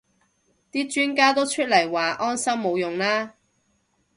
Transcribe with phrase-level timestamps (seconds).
[0.71, 3.35] 啲專家都出嚟話安心冇用啦